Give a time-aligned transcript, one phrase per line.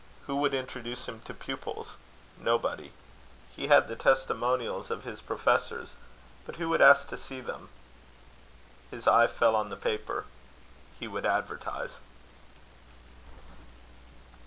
[0.25, 1.95] Who would introduce him to pupils?
[2.39, 2.91] Nobody.
[3.55, 5.93] He had the testimonials of his professors;
[6.43, 7.69] but who would ask to see them?
[8.89, 10.25] His eye fell on the paper.
[10.99, 11.91] He would advertise.